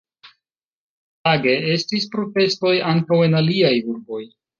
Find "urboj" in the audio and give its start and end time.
3.93-4.23